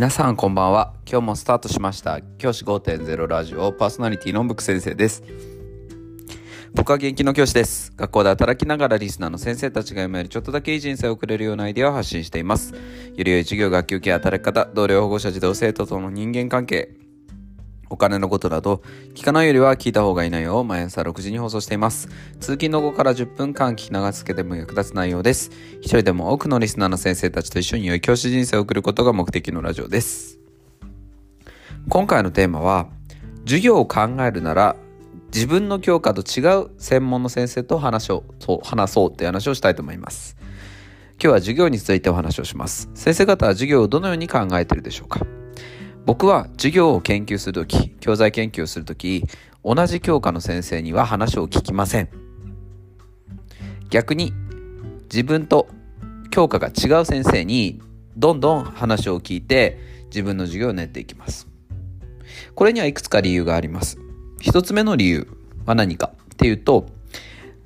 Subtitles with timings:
[0.00, 0.94] 皆さんこんばんは。
[1.06, 2.22] 今日もスタートしました。
[2.38, 5.22] 教師5.0ラジオパーソナリティのブク先生です。
[6.72, 7.92] 僕は元気の教師です。
[7.98, 12.72] 学校で働きながらリスナーの先生たちが読めるちょっとだけいい人生を送れるようなアイデアを発信しています。
[12.72, 12.78] よ
[13.22, 16.94] り良い授業学級系働き方同僚保護者児童生徒との人間関係。
[17.90, 18.82] お金のことなど、
[19.14, 22.08] 聞かないよりは聞いた方がいい内容を毎朝6時に放送しています。
[22.38, 25.50] 通勤の後から10分間聞き流すだけでも役立つ内容です。
[25.80, 30.38] 一人でも多くのリスナーの先生たちと一緒に良い教師人生を送ることが目的のラジオです。
[31.88, 32.86] 今回のテーマは、
[33.44, 34.76] 授業を考えるなら、
[35.34, 40.36] 自分の教科と違う専門の先生と話を、そう、話そうっていう話をしたいと思います。
[41.22, 42.88] 今日は授業についてお話をします。
[42.94, 45.20] 先生方は授業をどのように考えているでしょうか？
[46.06, 49.24] 僕は授業を研究するとき、教材研究をするとき、
[49.64, 52.08] 同じ教科の先生には話を聞きません。
[53.90, 54.32] 逆に、
[55.04, 55.68] 自分と
[56.30, 57.80] 教科が違う先生に
[58.16, 61.48] どんどん話を聞いて自分の授業を練っていきます。
[62.54, 63.98] これにはいくつか理由があります。
[64.40, 65.26] 一つ目の理由
[65.66, 66.86] は何かっていうと、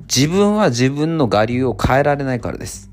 [0.00, 2.89] 自分は自分の我流を変えられないからです。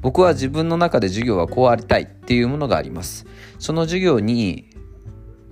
[0.00, 3.26] 僕は自分の中で授業はこうありたいっていうものがあります。
[3.58, 4.70] その授業に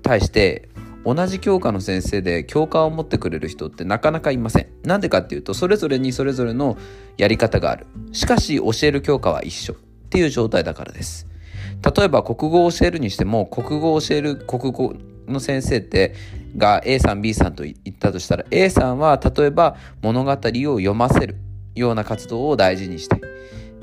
[0.03, 0.69] 対して
[1.05, 4.69] 同じ教科の先生で教科を持ってくれる人ってなかなかいません。
[4.83, 6.77] なんでかっていうとそれぞれにそれぞれの
[7.17, 7.87] やり方がある。
[8.13, 9.77] しかし教える教科は一緒っ
[10.11, 11.27] ていう状態だからです。
[11.97, 14.95] 例えば国語を教えるにしても国語を教える国語
[15.27, 16.15] の先生って
[16.57, 21.37] が A さん B さんと言ったとしたら A さんは例えば物語を読ませる
[21.75, 23.21] ような活動を大事にして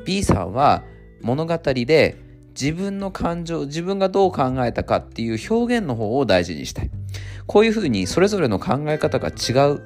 [0.05, 0.83] B さんは
[1.21, 2.17] 物語で
[2.59, 6.91] 自分の感情自分がどう考えたかっていう表現の方を大事にしたい。
[7.47, 9.81] こういうふうにそれぞれの考え方が違う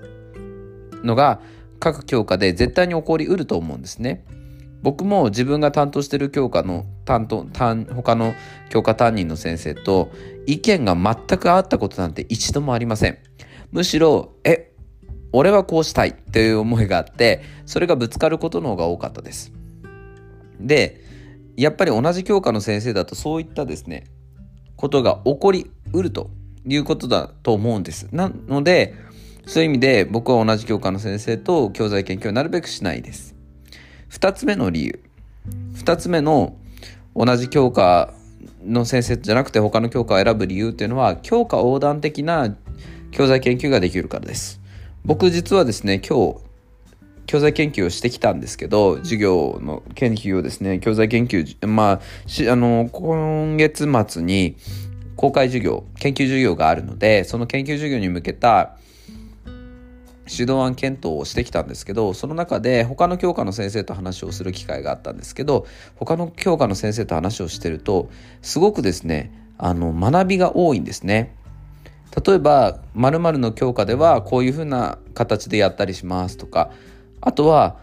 [1.03, 1.39] のが
[1.79, 4.25] 各教科で絶対に起こりうると思うんですね。
[4.81, 8.35] 僕も自分が担当してる教科の担当担他の
[8.69, 10.11] 教科担任の先生と
[10.45, 13.17] 意見が全く合ったことなんて一度もありません。
[13.71, 14.71] むしろえ
[15.31, 19.51] 俺はこうしたいっていう思いがあってそれがぶつかることの方が多かったです。
[20.59, 21.01] で
[21.57, 24.05] やっぱり同じ教科の先生だとそういったですね
[24.75, 26.29] ことが起こりうると
[26.65, 28.07] いうことだと思うんです。
[28.11, 28.95] なので
[29.45, 33.35] そういう意味で僕は同じ教科の先生と教材研究をなるべくしないです。
[34.09, 34.99] 2つ目の理由。
[35.75, 36.57] 2つ目の
[37.15, 38.13] 同じ教科
[38.65, 42.55] の先生じゃなくて他の教科を選ぶ理由っていうのは教科横断的な
[43.11, 44.59] 教材研究ができるからです。
[45.05, 46.44] 僕実はですね今日
[47.27, 51.99] 教材研究をしてきたんですけど授業の研究をですね教材研究まあ
[52.51, 54.55] あの今月末に
[55.15, 58.77] 公開授業研究授業があるのでその研究授業に向けた
[60.27, 68.09] 指導案検討をしてきたんですけどその中で他の教科の先生と話をする機会があったんですけど他の教科の先生と話をしてると
[68.41, 71.35] すごくですねあの学びが多いんですね。
[72.25, 76.71] 例えば〇〇の教科ではこういうふうな形でやったりしますとか
[77.25, 77.77] あとは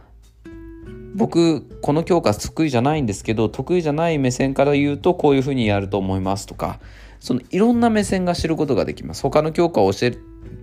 [1.15, 6.81] 僕この教科得意じゃないんですけど得意じゃない目線から言うとこういうふうにやると思いますとか
[7.21, 10.19] そのいろんな目線が知ることができます他の教科を教え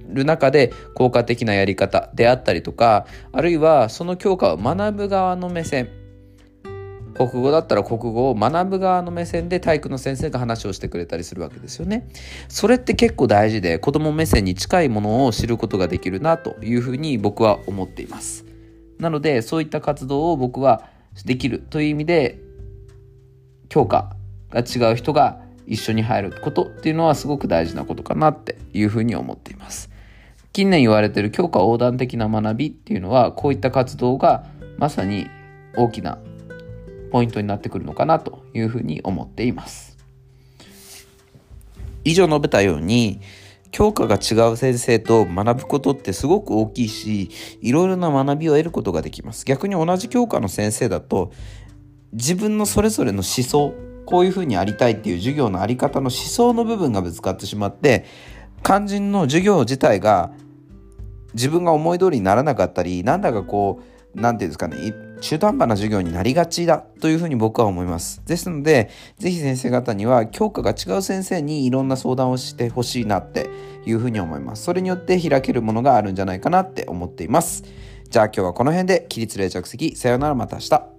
[0.08, 5.90] る中で効果的なやり方であったりとかあるいはその教科を学ぶ側の目線
[7.20, 12.08] 国語だったら国語を学ぶ側の目線で体育の先生が話をしてくれたりするわけですよね。
[12.48, 18.49] それって結構大事で子供目線に近いものを知ることができるなというふうに僕は思っています。
[19.00, 20.84] なのでそういった活動を僕は
[21.26, 22.40] できるという意味で
[23.70, 24.16] 教科
[24.52, 29.90] が違う人が一緒に入ることっていうのはすごく大事なことかなっていうふうに思っています。
[30.52, 34.46] 近年言われてる教科横断的な学びっていうのはこういった活動が
[34.78, 35.28] まさに
[35.78, 36.18] 大きな
[37.12, 39.98] ポイントになってくるのかなというふうに思っています。
[42.04, 43.22] 以上述べたように
[43.72, 47.30] 教科が違う先生と学ぶことってすごく大きいし
[47.62, 49.46] いろいろな学びを得ることができます。
[49.46, 51.32] 逆に同じ教科の先生だと
[52.14, 53.74] 自分のそれぞれの思想
[54.06, 58.06] こういうふうにありたいっていう授業のあり方の思想の部分がぶつかってしまって
[58.64, 60.32] 肝心の授業自体が
[61.36, 63.82] 自分が思い通りにならなかったりなんだかこ
[64.16, 68.22] う何て言うんですかね中途半端な授業になりがちだというふうに僕は思います。
[68.26, 73.50] ですので、ぜひ先生方には教科が違う先生にいろんな相談をしてほしいなって
[73.86, 74.64] いうふうに思います。
[74.64, 77.64] それによって開けるものがあるんじゃないかなって思っています。
[78.10, 80.99] じゃあ今日はこの辺で起立冷着席さよならまた明日。